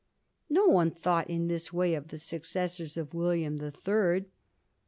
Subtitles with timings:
[0.49, 4.25] No one thought in this way of the successors of William the Third.